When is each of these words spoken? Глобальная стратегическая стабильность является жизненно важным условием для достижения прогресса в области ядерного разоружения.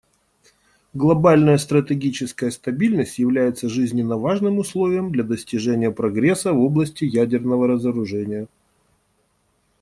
Глобальная 0.95 1.59
стратегическая 1.59 2.49
стабильность 2.49 3.19
является 3.19 3.69
жизненно 3.69 4.17
важным 4.17 4.57
условием 4.57 5.11
для 5.11 5.23
достижения 5.23 5.91
прогресса 5.91 6.53
в 6.53 6.59
области 6.59 7.03
ядерного 7.05 7.67
разоружения. 7.67 8.47